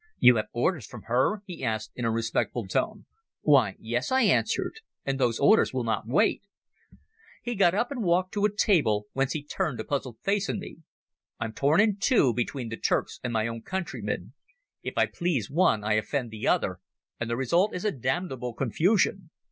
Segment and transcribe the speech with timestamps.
[0.17, 3.05] "You have orders from her?" he asked, in a respectful tone.
[3.41, 6.41] "Why, yes," I answered, "and those orders will not wait."
[7.43, 10.57] He got up and walked to a table, whence he turned a puzzled face on
[10.57, 10.77] me.
[11.39, 14.33] "I'm torn in two between the Turks and my own countrymen.
[14.81, 16.79] If I please one I offend the other,
[17.19, 19.29] and the result is a damnable confusion.